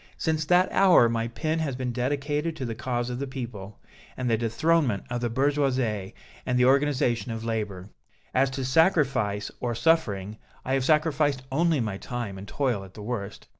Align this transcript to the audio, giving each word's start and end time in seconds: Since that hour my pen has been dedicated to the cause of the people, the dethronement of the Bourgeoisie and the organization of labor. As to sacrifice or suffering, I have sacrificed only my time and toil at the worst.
Since 0.17 0.45
that 0.45 0.71
hour 0.71 1.07
my 1.09 1.27
pen 1.27 1.59
has 1.59 1.75
been 1.75 1.91
dedicated 1.91 2.55
to 2.55 2.65
the 2.65 2.73
cause 2.73 3.11
of 3.11 3.19
the 3.19 3.27
people, 3.27 3.77
the 4.17 4.35
dethronement 4.35 5.03
of 5.11 5.21
the 5.21 5.29
Bourgeoisie 5.29 6.15
and 6.43 6.57
the 6.57 6.65
organization 6.65 7.31
of 7.31 7.43
labor. 7.43 7.91
As 8.33 8.49
to 8.49 8.65
sacrifice 8.65 9.51
or 9.59 9.75
suffering, 9.75 10.37
I 10.65 10.73
have 10.73 10.85
sacrificed 10.85 11.43
only 11.51 11.79
my 11.81 11.97
time 11.99 12.39
and 12.39 12.47
toil 12.47 12.83
at 12.83 12.95
the 12.95 13.03
worst. 13.03 13.45